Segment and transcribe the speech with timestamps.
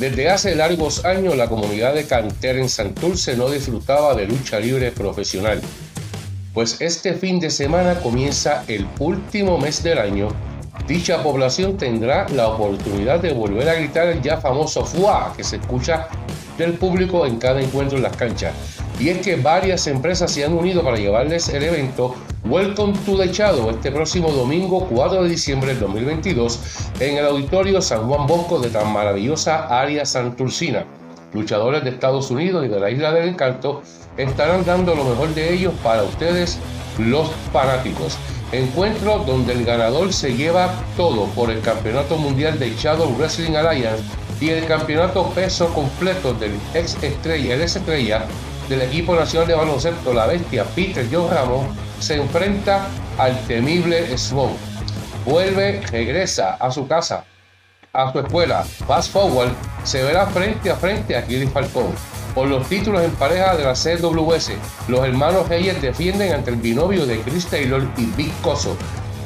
[0.00, 4.92] Desde hace largos años la comunidad de Cantera en Santurce no disfrutaba de lucha libre
[4.92, 5.60] profesional.
[6.54, 10.28] Pues este fin de semana comienza el último mes del año.
[10.88, 15.56] Dicha población tendrá la oportunidad de volver a gritar el ya famoso FUA que se
[15.56, 16.08] escucha
[16.56, 18.54] del público en cada encuentro en las canchas.
[19.00, 22.14] Y es que varias empresas se han unido para llevarles el evento
[22.44, 26.60] Welcome to the Shadow este próximo domingo 4 de diciembre del 2022
[27.00, 30.84] en el auditorio San Juan Bosco de tan maravillosa área santurcina.
[31.32, 33.80] Luchadores de Estados Unidos y de la Isla del Encanto
[34.18, 36.58] estarán dando lo mejor de ellos para ustedes,
[36.98, 38.18] los fanáticos.
[38.52, 44.04] Encuentro donde el ganador se lleva todo por el Campeonato Mundial de Shadow Wrestling Alliance
[44.42, 48.26] y el campeonato peso completo del ex estrella, el ex estrella
[48.70, 51.66] del equipo nacional de baloncesto, la bestia Peter John Ramos,
[51.98, 52.86] se enfrenta
[53.18, 54.56] al temible Smoke.
[55.24, 57.24] Vuelve, regresa a su casa,
[57.92, 58.62] a su escuela.
[58.86, 59.50] Fast Forward
[59.82, 61.92] se verá frente a frente a Kiri Falcón.
[62.32, 64.52] Por los títulos en pareja de la CWS,
[64.86, 68.76] los hermanos Reyes defienden ante el binomio de Chris Taylor y Big Coso,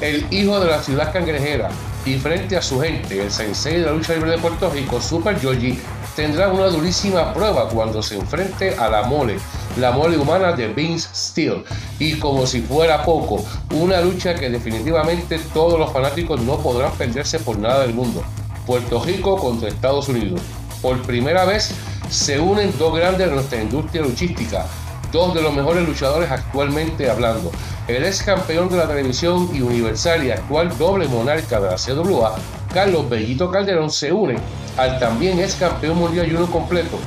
[0.01, 1.69] el hijo de la ciudad cangrejera,
[2.07, 5.39] y frente a su gente, el sensei de la lucha libre de Puerto Rico, Super
[5.39, 5.79] Georgie,
[6.17, 9.39] tendrá una durísima prueba cuando se enfrente a la mole,
[9.79, 11.65] la mole humana de Vince Steel.
[11.99, 17.39] Y como si fuera poco, una lucha que definitivamente todos los fanáticos no podrán perderse
[17.41, 18.23] por nada del mundo.
[18.67, 20.41] Puerto Rico contra Estados Unidos.
[20.81, 21.75] Por primera vez
[22.11, 24.67] se unen dos grandes de nuestra industria luchística,
[25.13, 27.51] dos de los mejores luchadores actualmente hablando.
[27.89, 32.37] El ex campeón de la televisión y universal y actual doble monarca de la CWA,
[32.75, 34.35] Carlos Bellito Calderón, se une
[34.77, 36.99] al también ex campeón mundial y uno completo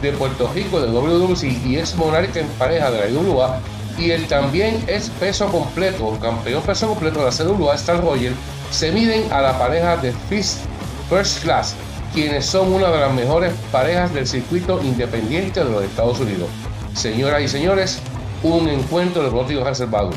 [0.00, 3.58] de Puerto Rico de WWC y ex monarca en pareja de la IWA
[3.98, 8.32] y el también es peso completo, campeón peso completo de la CWA, Star Roger,
[8.70, 10.60] se miden a la pareja de Fist
[11.10, 11.74] First Class,
[12.14, 16.48] quienes son una de las mejores parejas del circuito independiente de los Estados Unidos.
[16.94, 17.98] Señoras y señores,
[18.44, 20.10] un encuentro de deportivo reservado.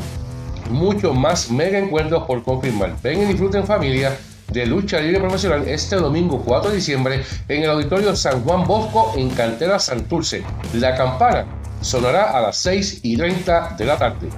[0.70, 2.94] Muchos más mega encuentros por confirmar.
[3.02, 4.16] Ven y disfruten familia
[4.52, 9.14] de lucha libre profesional este domingo 4 de diciembre en el auditorio San Juan Bosco
[9.16, 10.42] en Cantera Santurce.
[10.74, 11.46] La campana
[11.80, 14.28] sonará a las 6 y 30 de la tarde.